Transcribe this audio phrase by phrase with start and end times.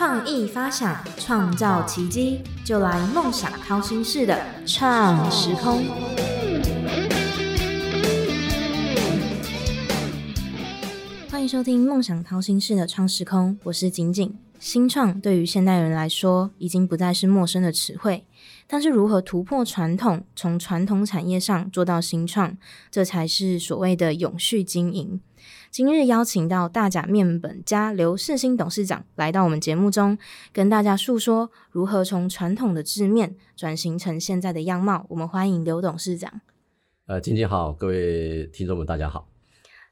[0.00, 5.84] 创意发想，创造奇迹，就来梦想掏心式的创时空。
[11.30, 14.34] 欢迎收听《梦想掏心式的创时空》，我是景景。
[14.58, 18.24] 新创对于现代人来说，已经不再是陌生的词汇。
[18.66, 22.56] 但是，如何突破传统，从传统产业上做到新创，
[22.90, 25.20] 这才是所谓的永续经营。
[25.70, 30.18] 今日邀请到大甲面本家刘世新董事长来到我们节目中，
[30.52, 35.06] 跟大家诉说如何从传统的制面转型成现在的样貌。
[35.10, 36.40] 我们欢迎刘董事长。
[37.06, 39.28] 呃，晶晶好，各位听众们，大家好。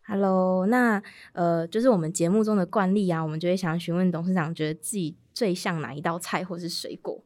[0.04, 1.00] Hello，那
[1.32, 7.24] 呃，就是我们节目中的惯例啊，我们就会想询问董事长，觉得自己最像哪一道菜或是水果？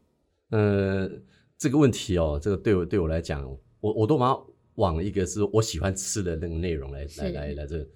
[0.50, 1.11] 呃。
[1.56, 4.41] 这个问题哦，这个对我对我来讲，我我都把它
[4.75, 7.87] 往一个是我喜欢吃的那个内容来来来来这，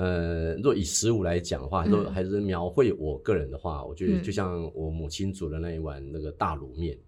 [0.00, 6.98] 呃，若以食物来讲的话，都还是描绘我个人的话，我觉得就像我母亲煮的那一碗那个大卤面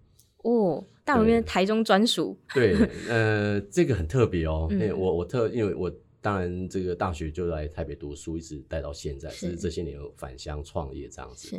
[0.43, 2.75] 哦，大卤面台中专属，对，
[3.09, 11.57] 呃，这个很特别哦，我我特因为我当然这个大学就来台北读书，一直待到现在，是这些年返乡创业这样子。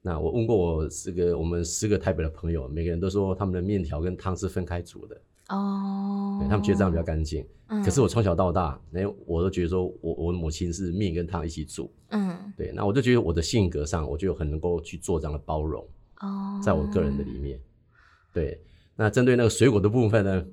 [0.00, 5.16] 那我问过我这个我们十个台北的朋友，每个人都说他们的面条跟汤是分开煮的
[5.52, 7.46] 哦，他们觉得这样比较干净。
[7.84, 11.90] 可是我从小到大，那我都觉得说我我的母亲是面跟汤一起煮。
[12.08, 15.86] 嗯，对，那我就觉得我的性格上，我就很能够去做这样的包容。
[16.20, 17.60] 哦，在我个人的里面，
[18.32, 18.60] 对。
[18.96, 20.44] 那针对那个水果的部分呢，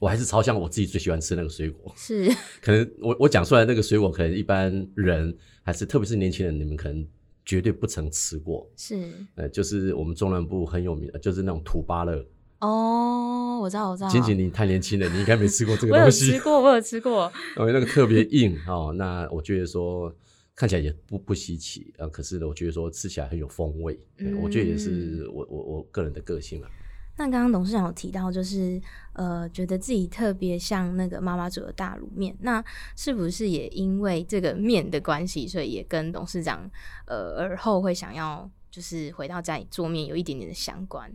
[0.00, 1.92] 我还是朝向我自己最喜欢吃那个水果。
[1.96, 2.28] 是，
[2.60, 7.06] 可能我我讲出来那个水果，可能一般人还是特别是年轻人，你们可能。
[7.46, 12.26] 绝对不曾吃过，是，呃，就是我们中南部很有名的，就是那种土巴乐。
[12.60, 14.08] 哦，我知道，我知道。
[14.10, 16.30] 仅仅你太年轻了，你应该没吃过这个 东西。
[16.30, 17.32] 我有吃过，我有吃过。
[17.58, 20.14] 因为那个特别硬哦，那我觉得说
[20.54, 23.98] 看起来也不不稀奇啊，可是呢，我觉得说吃起来很有风味，
[24.40, 26.68] 我觉得也是我我我个人的个性啊。
[27.16, 28.80] 那刚刚董事长有提到，就是
[29.12, 32.64] 呃，觉得自己特别像那个妈妈煮的大卤面，那
[32.96, 36.68] 是不是也因为这个面的关系，所以也跟董事长
[37.06, 41.08] 呃而后会想要就是回到家里做面有一点点的相关？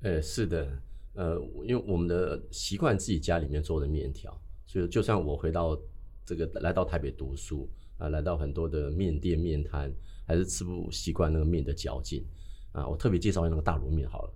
[0.00, 0.66] 呃，是的，
[1.14, 5.78] 呃，因为我们的习惯自己家里面做的面条，所以就算我回到
[6.24, 9.92] 这个来到台北读书啊，来到很多的面店面摊，
[10.26, 12.24] 还是吃不习惯那个面的嚼劲。
[12.72, 14.32] 啊，我特别介绍那个大卤面好了。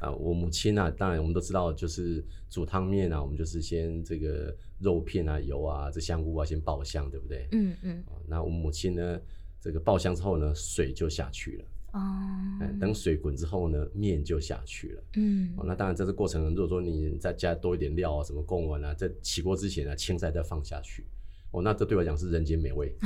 [0.00, 7.46] 啊，我母亲啊，当然我们都知道，就是煮汤面啊，我们就是先这个肉片啊、油啊、这香菇啊先爆香，对不对？
[7.52, 8.04] 嗯嗯。
[8.26, 9.20] 那我母亲呢，
[9.60, 11.64] 这个爆香之后呢，水就下去了。
[11.94, 12.30] 哦。
[12.80, 15.02] 等水滚之后呢，面就下去了。
[15.14, 15.52] 嗯。
[15.56, 21.06] 哦，那当然在这过程，如果说你再加多一点料啊，什么贡丸啊，在起锅之前啊，青菜再放下去。
[21.50, 22.94] 哦，那这对我讲是人间美味。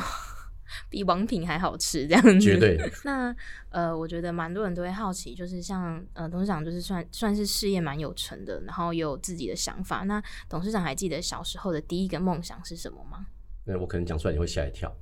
[0.90, 2.38] 比王品还好吃，这样子。
[2.40, 2.78] 绝对。
[3.02, 3.34] 那
[3.70, 10.02] 呃，我觉得蛮多人都会好奇，就是像呃，董事长就是算算是事业蛮有成的，然后有自己的想法。
[10.04, 13.26] 那董事长还记得小时候的第一个梦想是什么吗？
[13.64, 14.94] 那我可能讲出来你会吓一跳。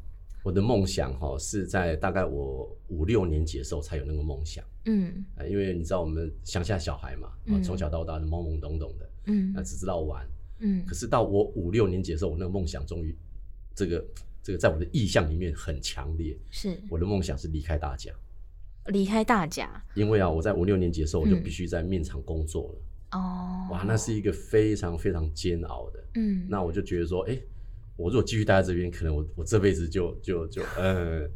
[0.47, 4.65] 我的梦想哈是在大概我五六年级的时候才有那个梦想。
[4.85, 5.25] 嗯。
[5.35, 7.33] 啊，因为你知道我们乡下小孩嘛，
[7.65, 10.25] 从小到大懵懵懂懂的，嗯，那只知道玩，
[10.61, 10.85] 嗯。
[10.87, 13.13] 可是到我五六年级的时候，我那个梦想终于
[13.75, 14.07] 这个。
[14.41, 16.81] 这个在我的意向里面很强烈，是。
[16.89, 18.13] 我的梦想是离开大家，
[18.93, 27.37] 离开大家，因为啊，我在五六年级的时候我就必须在面厂工作了，哦，哇，那是一个非常非常煎熬的，嗯，那我就觉得说，哎，
[27.97, 31.31] 我如果继续待在这边，可能我我这辈子就就就，嗯，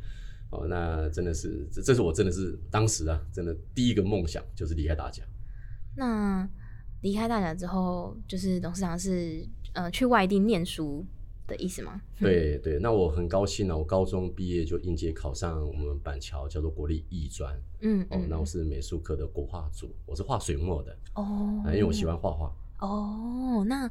[0.50, 5.22] 哦，那真的是，这这是我真的是当时啊，真的第一个梦想就是离开大家。
[5.96, 6.48] 那
[7.02, 11.04] 离开大家之后，就是董事长是呃去外地念书。
[11.50, 12.00] 的意思吗？
[12.20, 13.76] 对对，那我很高兴啊！
[13.76, 23.64] 我高中毕业就应届考上我们板桥叫做国立艺专，嗯，哦，那我是美术科的国画组，我是画水墨的哦，因为我喜欢画画哦。
[23.66, 23.90] 那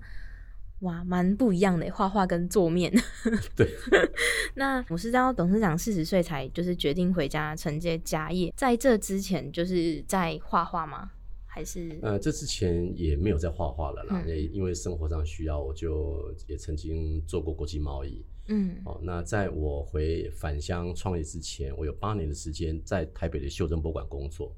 [0.82, 2.92] 哇，蛮不一样的，画画跟做面。
[3.56, 3.70] 对，
[4.56, 11.12] 那我是知道董事长四十岁才就是决定回家承接家业，在这之前就是在画画吗？
[11.52, 18.24] 还是呃，这之前也没有在画画了啦，也因为生活上需要，我就也曾经做过国际贸易。
[18.48, 24.56] 嗯，哦，那在我回返乡创业之前，我有八年的时间在台北的袖珍博物馆工作，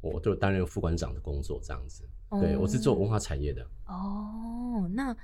[0.00, 2.04] 我就担任副馆长的工作，这样子。
[2.40, 3.66] 对我是做文化产业的。
[3.86, 5.14] 哦，那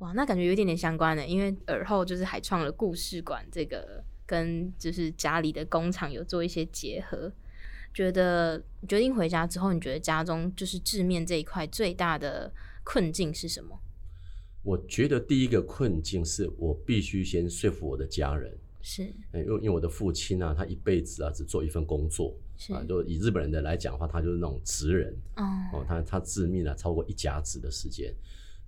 [0.00, 7.32] 哇，那感觉有点点相关的，因为尔后就是还创了故事馆，这个跟就是家里的工厂有做一些结合。
[7.92, 12.52] 觉得决定回家之后，你觉得家中就是制面这一块最大的
[12.84, 13.78] 困境是什么？
[14.62, 28.14] 我觉得第一个困境是我必须先说服我的家人，是因为因为我的父亲啊，他一辈子啊只做一份工作是啊，就以日本人的来讲的话，他就是那种职人哦哦，他他致命了超过一甲子的时间，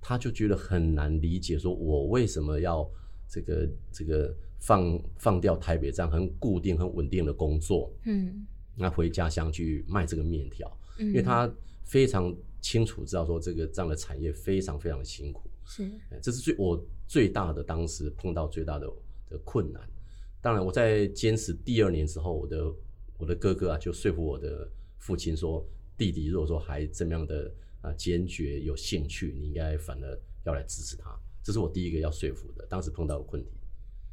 [0.02, 2.86] 他就觉得很难理解，说我为什么要
[3.26, 8.44] 这个这个放放掉台北这样很固定很稳定的工作，嗯。
[8.74, 10.66] 那回家乡去卖这个面条，
[10.98, 11.48] 嗯，因为他
[11.84, 15.84] 非常清楚知道说这个这样的产业非常非常的辛苦，是。
[16.10, 18.90] 哎这是最我最大的当时碰到最大的
[19.28, 19.82] 的困难。
[20.40, 22.74] 当然，我在坚持第二年之后，我的
[23.18, 24.66] 我的哥哥啊就说服我的
[24.96, 25.64] 父亲说，
[25.96, 31.14] 弟弟如果说还这么样的啊坚决有兴趣，你应该反而要来支持他。
[31.42, 33.50] 这是我第一个要说服的，当时碰到的困题。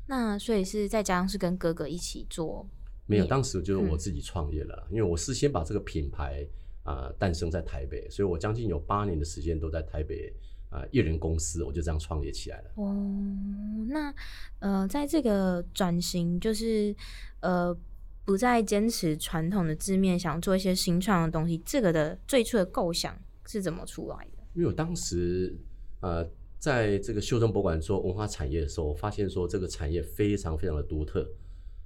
[0.07, 2.67] 那所以是再加上是跟哥哥一起做，
[3.05, 6.43] 没有，当时就是我自己创业了，因为我是先把这个品牌
[6.83, 10.33] 啊、诞生在台北，所以我将近有八年的时间都在台北
[10.71, 12.71] 啊、艺人公司，我就这样创业起来了。
[12.75, 12.95] 哦，
[13.87, 14.11] 那
[14.57, 16.95] 呃，在这个转型，就是
[17.41, 17.77] 呃，
[18.25, 23.15] 不再坚持传统的字面，想做一些新创的东西，这个的最初的构想
[23.51, 24.43] 是怎么出来的？
[24.53, 25.57] 因为我当时
[26.01, 26.23] 呃，
[26.59, 31.27] 在这个修正博物馆做文化产业的时候，我发现说这个产业非常非常的独特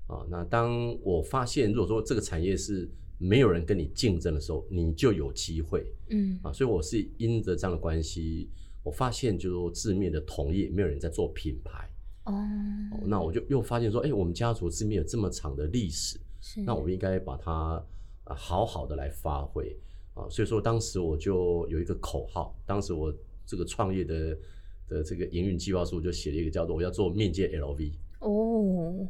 [0.08, 0.26] 啊。
[0.30, 6.52] 那当我发现如果说这个产业是没有人跟你竞争的时候，你就有机会嗯啊。
[6.52, 8.50] 所以我是因着这样的关系，
[8.84, 11.90] 我发现就是说字面的同业没有人在做品牌。
[12.26, 12.34] 哦，
[12.92, 17.82] 哦那我就又发现说，哎、我们家族字面有这么长的历史，是那我们应该把它
[18.26, 19.78] 啊好好的来发挥
[20.14, 20.28] 啊。
[20.30, 23.14] 所以说，当时我就有一个口号，当时我
[23.46, 24.38] 这个创业的
[24.88, 27.92] 的这个营运计划书就写了一个叫做“我要做面界 LV”。
[28.20, 29.08] 哦，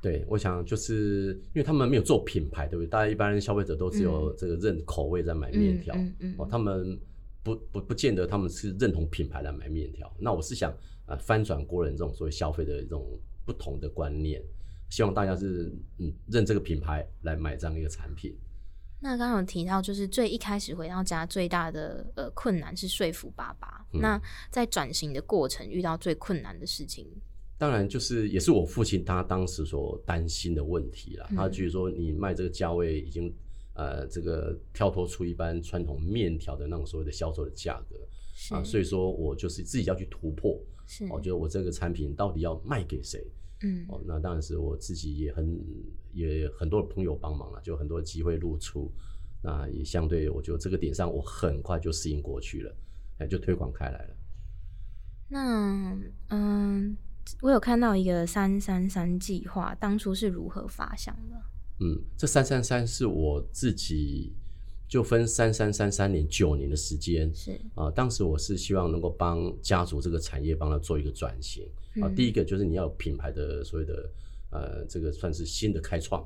[0.00, 2.88] 对，我想就是因为他们没有做品牌，对不对？
[2.88, 6.98] 大家一般消费者都只有这个认口味在买面条，嗯嗯嗯哦，他们
[7.42, 10.12] 不不不见得他们是认同品牌来买面条。
[10.18, 10.70] 那我是想
[11.06, 13.04] 啊、呃翻转国人这种所谓消费的这种
[13.44, 14.40] 不同的观念，
[14.88, 18.36] 希望大家是嗯认这个品牌来买这样一个产品。
[19.02, 23.84] 那刚刚有提到，就是最一开始回到家最大的呃困难是说服爸爸。
[23.92, 24.18] 嗯那
[24.50, 27.06] 在转型的过程遇到最困难的事情，
[27.58, 31.26] 当然，就是也是我父亲他当时所担心的问题啦。
[31.30, 33.30] 嗯他觉得说你卖这个价位已经
[33.74, 37.96] 呃这个跳脱出一般传统面条的那种所谓的销售的价格
[38.34, 40.58] 是、啊，所以说我就是自己要去突破。
[40.86, 43.24] 是我觉得我这个产品到底要卖给谁？
[43.62, 45.58] 嗯哦，那当然是我自己也很
[46.12, 48.90] 也很多朋友帮忙了，就很多机会露出。
[49.44, 52.76] 那也相对，我觉得这个点上我很快就适应过去了，
[53.18, 54.16] 哎，就推广开来了。
[55.28, 55.98] 那
[56.28, 56.96] 嗯，
[57.40, 61.36] 我有看到一个三三三计划，当初是如何发想的？
[61.80, 64.32] 嗯，这三三三是我自己
[64.92, 67.34] 就分三三三三年九年的时间。
[67.34, 67.58] 是。
[67.74, 71.64] 啊、当时我是希望能够帮家族这个产业帮他做一个转型。
[71.94, 72.14] 啊、嗯。
[72.14, 74.10] 第一个就是你要有品牌的所谓的
[74.50, 76.22] 呃这个算是新的开创，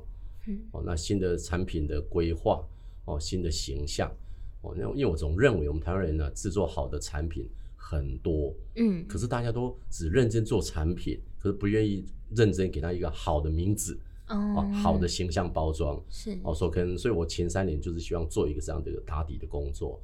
[0.47, 0.59] 嗯。
[0.71, 2.61] 哦，那新的产品的规划
[3.05, 4.11] 哦，新的形象。
[4.59, 9.07] 哦，那因为我总认为我们台湾人呢制作好的产品很多，嗯。
[9.07, 12.03] 可是大家都只认真做产品，可是不愿意
[12.35, 13.97] 认真给他一个好的名字
[14.27, 16.01] 哦哦，好的形象包装。
[16.09, 20.01] 是哦，所以可能，所以我前三年就是希望做一个这样的一个打底的工作。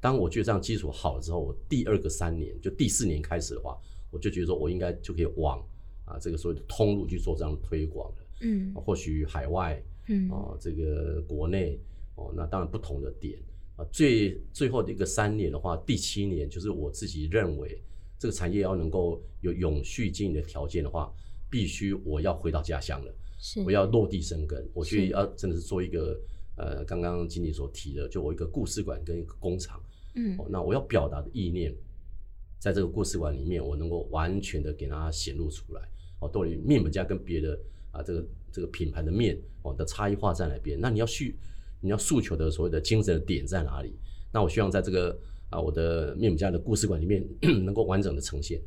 [0.00, 3.78] 当我觉得这样基础好了之后，我第二个三年，就第四年开始的话，
[4.10, 5.58] 我就觉得说我应该就可以往
[6.04, 8.16] 啊这个所谓的通路去做这样的推广了。
[8.40, 11.78] 嗯或许海外嗯哦，这个国内
[12.16, 13.38] 哦，那当然不同的点
[13.76, 13.86] 啊。
[13.92, 17.80] 最最后的一个三年的话，第七年就是我自己认为
[18.18, 21.14] 这个产业要能够有永续经营的条件的话，
[21.48, 23.14] 必须我要回到家乡了。
[23.42, 26.16] 是我要落地生根，我去要真的是做一个
[26.56, 29.82] 呃，刚刚经理所提的，就我一个故事馆跟一个工厂，
[30.14, 31.74] 嗯哦，那我要表达的意念，
[32.60, 35.82] 在这个故事馆里面，我能够完全的给它显露出来，
[36.20, 37.58] 哦，到底面本家跟别的
[37.90, 40.78] 啊这个这个品牌的面哦的差异化在哪边？
[40.80, 41.36] 那你要去
[41.80, 43.92] 你要诉求的所谓的精神的点在哪里？
[44.32, 45.18] 那我希望在这个
[45.50, 47.26] 啊我的面本家的故事馆里面
[47.64, 48.62] 能够完整的呈现。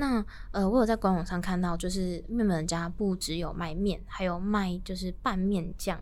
[0.00, 6.00] 那呃，我有在官网上看到，就是面本家不只有卖面，还有卖就是拌面酱。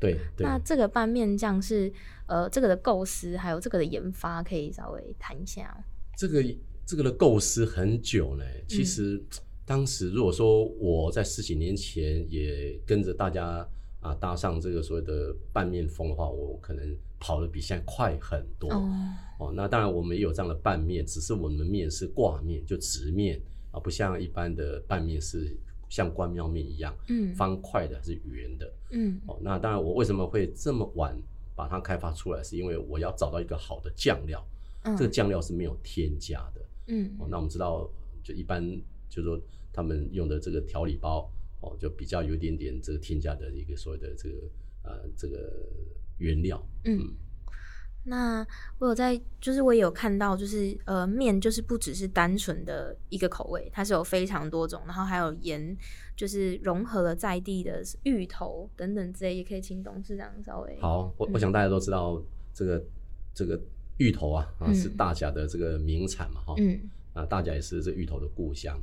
[0.00, 0.44] 对对。
[0.44, 1.92] 那这个拌面酱是
[2.26, 5.78] 呃这个的构思，还有这个的研发，可以稍微谈一下哦。
[6.16, 6.44] 这个
[6.84, 8.44] 这个的构思很久呢。
[8.66, 9.22] 其实、
[9.64, 13.64] 当时如果说我在十几年前也跟着大家
[14.00, 18.70] 啊搭上这个所谓的拌面风的话，我可能跑得比现在快很多。
[18.72, 18.90] 哦，
[19.38, 23.40] 哦，那当然我们也有这样的拌面，只是我们的面是挂面，就直面
[23.70, 25.56] 啊，不像一般的拌面是
[25.88, 28.72] 像关庙面一样嗯方块的还是圆的。
[28.92, 31.16] 嗯哦，那当然我为什么会这么晚
[31.54, 34.42] 把它开发出来，是因为我要找到一个好的酱料，
[34.84, 36.60] 嗯，这个酱料是没有添加的。
[36.88, 37.88] 嗯哦，那我们知道，
[38.22, 38.64] 就一般
[39.08, 39.38] 就是说
[39.72, 41.30] 他们用的这个调理包
[41.60, 44.36] 哦，就比较有一点点这个添加的一个所谓的这个
[44.82, 45.68] 呃这个
[46.18, 46.60] 原料。
[46.84, 47.14] 嗯，
[48.04, 48.46] 那
[48.78, 55.76] 我有在，就是我也有看到，就是呃面就是不只是单纯的一个口味，它是有非常多种，然后还有盐，
[56.16, 60.78] 就是融合了在地的芋头等等之类，也可以请董事长稍微。
[60.80, 62.22] 好，我我想大家都知道
[62.54, 62.82] 这个
[63.34, 63.60] 这个
[63.98, 66.80] 芋头啊啊是大甲的这个名产嘛哈，嗯
[67.12, 68.80] 啊大甲也是这芋头的故乡。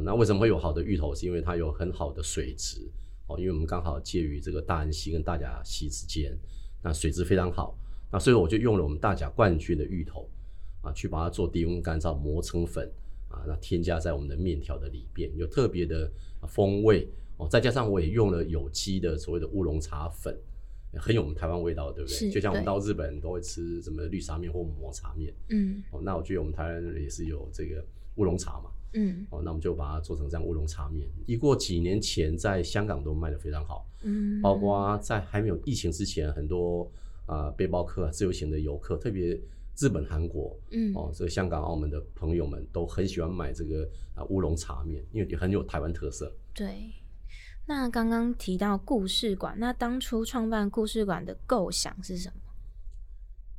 [0.00, 1.14] 那为什么会有好的芋头？
[1.14, 2.90] 是因为它有很好的水质
[3.26, 6.34] 哦，因为我们刚好介于这个大安溪跟大甲溪之间，
[6.82, 7.76] 那水质非常好。
[8.10, 10.28] 那所以我就用了我们大甲冠军的芋头
[10.82, 12.90] 啊，去把它做低温干燥磨成粉
[13.28, 16.10] 啊，那添加在我们的面条的里边，有特别的
[16.46, 17.08] 风味
[17.38, 17.48] 哦。
[17.48, 20.36] 再加上我也用了有机的所谓的乌龙茶粉，
[20.94, 22.30] 很有我们台湾味道，对不对？
[22.30, 27.82] 就像我们到日本都会吃什么绿茶面或抹茶面，嗯，哦，那我觉得我们台湾人也是有这个
[28.16, 31.08] 乌龙茶嘛，嗯，哦，那我们就把它做成这样乌龙茶面。
[31.26, 36.90] 一过几年前在香港都卖的非常好，嗯，包括在还没有疫情之前，很多。
[37.24, 39.40] 啊，背包客、自由行的游客，特别
[39.78, 46.30] 日本、韩国，嗯，哦，这个香港、澳门的朋友们都很喜欢买这个啊乌龙茶面，因为也很有台湾特色。
[46.52, 46.90] 对，
[47.64, 52.51] 那刚刚提到故事馆，那当初创办故事馆的构想是什么？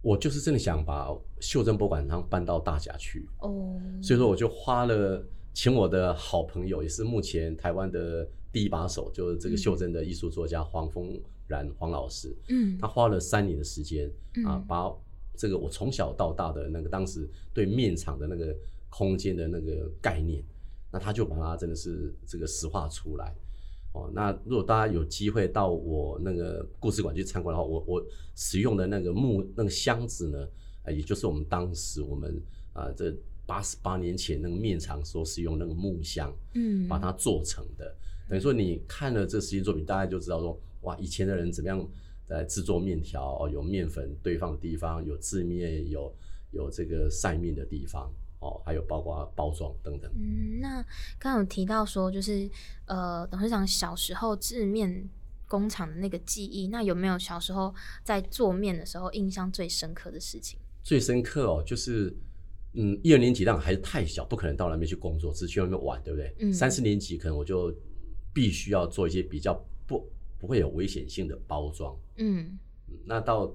[0.03, 3.27] 我就是真的想把袖珍博物馆堂搬到大甲去。
[3.39, 11.19] 哦，所以说我就花了请我的好朋友，也是目前台湾的第一把手，就是这个袖珍的艺术作家黄峰。
[11.45, 14.10] 然黄老师，嗯，他花了三年的时间
[14.45, 14.89] 啊，把
[15.36, 18.55] 这个我从小到大的那个当时对面场的那个
[18.89, 20.41] 空间的那个概念，
[20.89, 23.36] 那他就把它真的是这个实化出来
[23.93, 24.12] 哦。
[24.13, 30.47] 那如果大家有机会到我那个故事馆去参观的话，我我使用的那个木那个箱子呢，
[30.83, 32.39] 啊，也就是我们当时我们
[32.73, 37.95] 啊这八十八年前那个面场所使用那个木箱，嗯，把它做成的。
[38.29, 40.59] 等于说你看了这实际作品，大家就知道说。
[40.83, 41.89] 哇，以前的人怎么样
[42.27, 43.38] 在制作面条？
[43.39, 46.13] 哦，有面粉堆放的地方，有制面，有
[46.51, 48.12] 有这个晒面的地方，
[48.43, 50.12] 哦，还有包括包装等等。
[50.15, 50.81] 嗯，那
[51.17, 52.50] 刚刚有提到说，就是
[52.85, 55.09] 呃，董事长小时候制面
[55.47, 57.73] 工厂的那个记忆，那有没有小时候
[58.03, 60.59] 在做面的时候印象最深刻的事情？
[60.83, 62.15] 最深刻哦，就是
[62.73, 66.35] 嗯，一二年级当然还是太小，不可能到那边去工作，只去那边玩，对不对？
[66.39, 66.53] 嗯。
[66.53, 67.73] 三四年级可能我就
[68.33, 69.53] 必须要做一些比较
[69.88, 70.05] 不。
[70.39, 72.59] 不会有危险性的包装，嗯，
[73.05, 73.50] 那到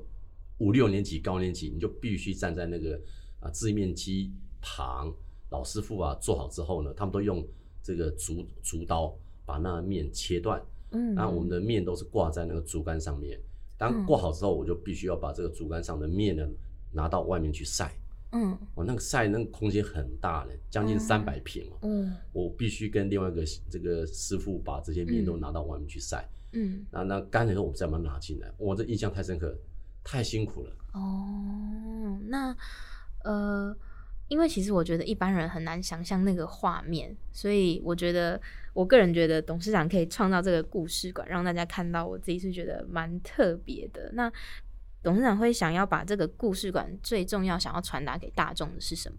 [0.57, 2.99] 五六年级高年级，你就必须站在那个
[3.41, 5.13] 啊制面机旁，
[5.51, 7.47] 老师傅啊做好之后呢，他们都用
[7.83, 13.41] 这个竹竹刀把那面切断，嗯，然后我们的面都是挂在那个竹竿上面，
[13.77, 16.47] 当挂好之后，我就必须要把这个竹竿上的面呢
[16.93, 17.93] 拿到外面去晒，
[18.33, 26.29] 嗯，我那个晒那个空间很大嘞，将近三百平哦，嗯，我必须跟另外一个这个师傅把这些面都拿到外面去晒。
[26.53, 28.51] 嗯，那那干了以后，我们再把它拿进来。
[28.57, 29.55] 我这印象太深刻，
[30.03, 30.73] 太辛苦了。
[30.95, 32.57] 哦，那
[33.23, 33.77] 呃，
[34.29, 38.41] 因为其实我觉得一般人很难想象那个画面，所以我觉得
[38.73, 44.11] 我个人觉得董事长可以创造这个故事馆，让大家看到，我自己是觉得蛮特别的。
[44.13, 44.33] 那
[45.03, 49.19] 董事长会想要把这个故事馆最重要想要传达给大众的是什么？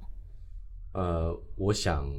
[0.93, 2.09] 呃，我想。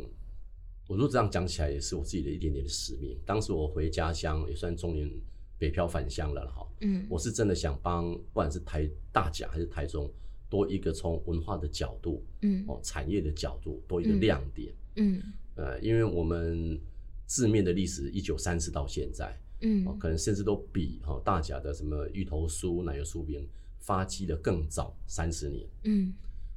[0.89, 3.17] 我如果这样讲起来，也是我自己的一点点的使命。
[3.25, 5.09] 当时我回家乡，也算中年
[5.57, 6.67] 北漂返乡了哈。
[6.81, 10.13] 嗯，我是真的想帮，不管是台大甲还是台中，
[10.51, 14.75] 多一个从文化的角度，嗯，哦，产业的角度多一个亮点。
[14.97, 15.23] 嗯，
[15.55, 16.79] 呃，因为我们
[17.25, 25.67] 字面的历史一九三四到现在，嗯，可能甚至都比哈大甲的什么芋头酥、奶油酥饼发迹的更早三十年。
[25.85, 26.13] 嗯，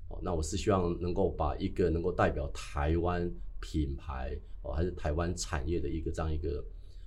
[0.09, 3.31] 哦，那我是希望能够把一个能够代表台湾。
[3.65, 6.62] 品牌哦，还是台湾产业的一个这样一个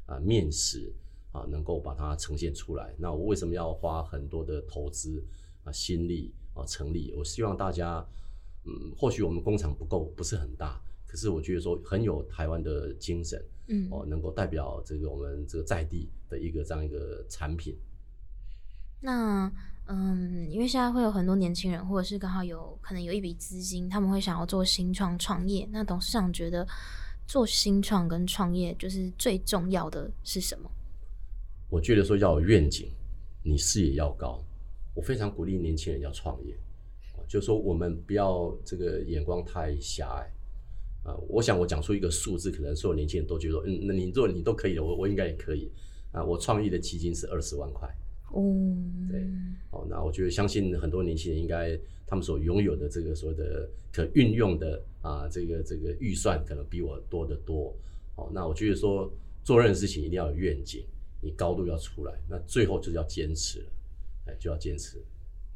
[0.06, 0.90] 啊面食
[1.30, 2.94] 啊，能够把它呈现出来。
[2.96, 5.22] 那我为什么要花很多的投资
[5.64, 7.14] 啊心力啊成立？
[7.16, 8.04] 我希望大家
[8.64, 17.76] 嗯，或许我们工厂不够，不是很大，可是我觉得说很有台湾的精神，嗯哦，能够代表这个我们这个在地的一个这样一个产品。
[19.00, 19.52] 那。
[19.88, 25.64] 嗯，因为现在会有很多年轻人，或者是刚好有可能有一笔资金，他们会想要做新创创业。
[25.70, 26.66] 那董事长觉得
[27.28, 30.68] 做新创跟创业，就是最重要的是什么？
[31.70, 32.90] 我觉得说要有愿景，
[33.44, 34.42] 你视野要高。
[34.96, 36.56] 我非常鼓励年轻人要创业，
[37.28, 41.14] 就是说我们不要这个眼光太狭隘啊。
[41.28, 45.70] 我想我讲出一个数字，可能所有年轻人都觉得，嗯，那你做你都可以的，我我应该也可以
[46.12, 46.24] 啊。
[46.24, 47.86] 我创业的基金是二十万块。
[48.32, 48.42] 哦，
[49.08, 49.20] 对，
[49.70, 57.76] 哦，那我觉得相信很多年轻人应该他们所拥有的这个所谓的可运用的啊，这个这个预算可能比我多得多
[58.16, 59.12] 哦，那我觉得说
[59.44, 60.84] 做任何事情一定要有愿景，
[61.20, 63.66] 你高度要出来，那最后就是要坚持了，
[64.26, 65.02] 哎，就要坚持，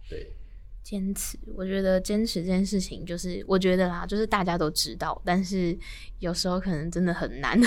[0.09, 0.35] 对。
[0.83, 5.79] 坚持，我觉得坚持这件事情，就是我觉得啦，就是大家都知道，但是
[6.21, 7.61] 有时候可能真的很难。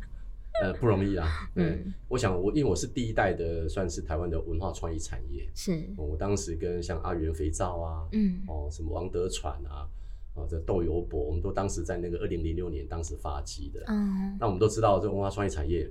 [0.62, 1.26] 呃，不容易啊。
[1.56, 5.48] 嗯，我想我因为我是第一代的，算是台湾的文化创意产业。
[5.54, 9.88] 是，我当时跟像阿元肥皂啊，嗯，哦，什么王德传啊，
[10.34, 13.82] 哦，这豆油博，我们都当时在那个二零零六年当时发迹的。
[13.86, 15.90] 嗯，那我们都知道，这文化创意产业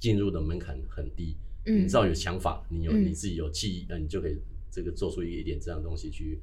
[0.00, 1.36] 进入的门槛很低。
[1.66, 4.38] 嗯，你知道有想法，你有你自己有记忆，那你就可以。
[4.74, 6.40] 这个做出一点这样东西去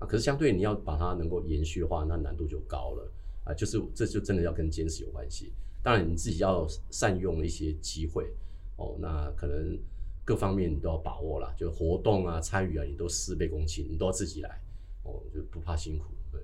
[0.00, 3.12] 啊，可是相对你要把它能够延续的话，那难度就高了
[3.44, 3.54] 啊。
[3.54, 5.52] 就是这就真的要跟坚持有关系。
[5.80, 8.28] 当然你自己要善用一些机会
[8.76, 9.78] 哦，那可能
[10.24, 14.60] 各方面你都要把握了，就活动啊、参与啊，你都事倍功半，你都要自己来
[15.04, 16.06] 哦，就不怕辛苦。
[16.32, 16.40] 对。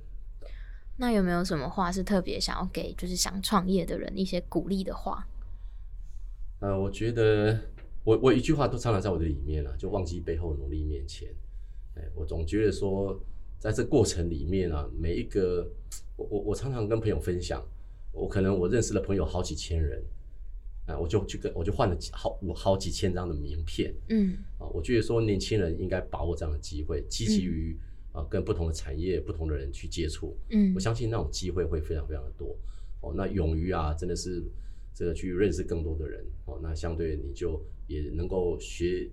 [0.97, 5.27] 那有没有什么话是特别想要给就是想创业的人一些鼓励的话？
[6.61, 7.59] 呃，我觉得。
[8.07, 11.29] 我我一句话都常常在我的里面了，就忘记背后努力面前。
[11.97, 13.21] 哎，我总觉得说，
[13.59, 15.69] 在这过程里面啊，每一个
[16.15, 17.67] 我我我常常跟朋友分享，
[18.13, 20.01] 我可能我认识的朋友好几千人，
[20.87, 23.93] 啊，我就去跟我就换了好五好几千张的名片。
[24.11, 27.77] 嗯，啊，我觉得说年轻人应该把握这样的机会，积极于
[28.13, 30.39] 啊跟不同的产业、不同的人去接触。
[30.51, 32.57] 嗯，我相信那种机会会非常非常的多。
[33.01, 34.45] 哦，那勇于啊，真的是
[34.97, 36.25] 这个去认识更多的人。
[36.47, 37.65] 哦，那相对你就。
[37.89, 39.09] 也能够学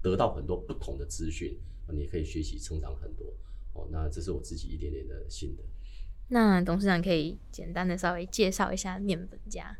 [0.00, 1.58] 得到很多不同的资讯，
[1.88, 3.26] 你可以学习成长很多
[3.72, 3.88] 哦。
[3.90, 5.64] 那这是我自己一点点的心得。
[6.28, 9.76] 那董事长可以简单的稍微介绍一下面本家。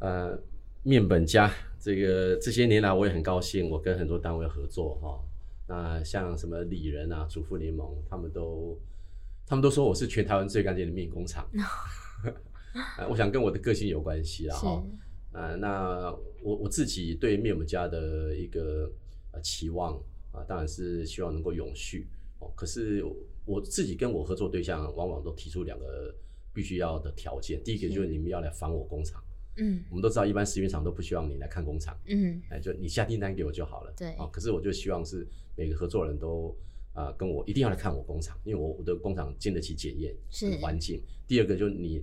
[0.00, 0.38] 呃，
[0.82, 5.24] 面本家这个这些年来我也很高兴，我跟很多单位合作哈。
[5.68, 8.78] 那像什么里仁啊、主妇联盟，他们都
[9.46, 11.48] 他们都说我是全台湾最干净的面工厂。
[13.08, 14.84] 我想跟我的个性有关系啦哈。
[15.32, 16.10] 啊，那
[16.42, 18.90] 我我自己对面膜家的一个
[19.32, 19.94] 呃期望
[20.32, 22.08] 啊，当然是希望能够永续
[22.40, 22.50] 哦。
[22.56, 23.04] 可是
[23.44, 26.12] 我自己跟我合作对象，往往都提出两个
[26.52, 27.62] 必须要的条件。
[27.62, 29.22] 第一个就是你们要来访我工厂，
[29.56, 35.24] 嗯，我们都知道一般食品厂都不希望你来看工厂，嗯，哎，就你下订单给我就好了，对，啊，可是我就希望是
[35.56, 36.56] 每个合作人都
[36.92, 41.02] 啊跟我一定要来看我工厂，因为我我的工厂经得起检验，是环境。
[41.26, 42.02] 第二个就是你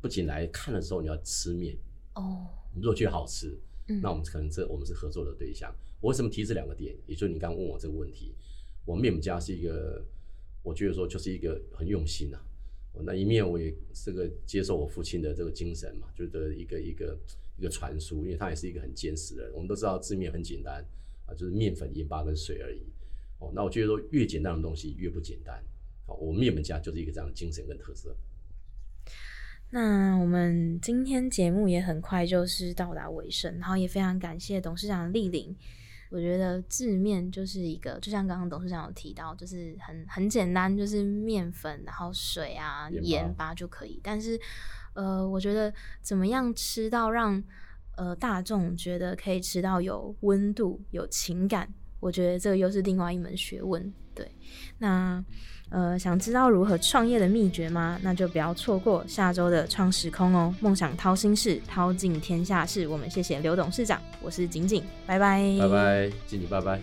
[0.00, 1.76] 不仅来看的时候你要吃面
[2.14, 2.46] 哦。
[2.74, 3.58] 如果觉得好吃，
[4.02, 5.74] 那我们可能这我们是合作的对象。
[6.00, 6.94] 我为什么提这两个点？
[7.06, 8.34] 也就是你刚刚问我这个问题，
[8.84, 10.04] 我面膜家是一个，
[10.62, 12.38] 我觉得说就是一个很用心呐。
[13.04, 17.18] 那一面我也这个接受我父亲的这个精神嘛，就的一个一个
[17.58, 19.52] 一个传输，因为他也是一个很坚实的人。
[19.54, 20.84] 我们都知道制面很简单
[21.26, 22.82] 啊，就是面粉、盐巴跟水而已。
[23.38, 25.62] 哦，那我觉得说越简单的东西越不简单。
[26.06, 28.16] 好，我们面门家就是一个这样的精神跟特色。
[29.70, 35.54] 那我们今天节目也很快就是到达尾声，然后也非常感谢董事长莅临。
[36.08, 43.98] 我觉得字面就是一个，就像刚刚董事长有提到，就是很很简单，就是面粉，然后水啊、盐巴就可以。
[44.04, 44.40] 但是，
[44.94, 47.42] 呃，我觉得怎么样吃到让
[47.96, 51.74] 呃大众觉得可以吃到有温度、有情感，
[52.06, 53.92] 我觉得这个又是另外一门学问。
[54.14, 54.26] 对，
[54.78, 55.22] 那。
[55.68, 57.98] 呃，想知道如何创业的秘诀吗？
[58.00, 60.54] 那就不要错过下周的创时空哦！
[60.60, 62.86] 梦想掏心事，掏尽天下事。
[62.86, 66.80] 我们谢谢刘董事长，我是景景，拜拜，拜拜，敬你，拜拜。